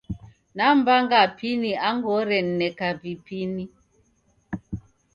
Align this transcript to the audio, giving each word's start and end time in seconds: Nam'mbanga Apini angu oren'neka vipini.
Nam'mbanga 0.61 1.15
Apini 1.25 1.71
angu 1.89 2.09
oren'neka 2.21 2.89
vipini. 3.01 3.65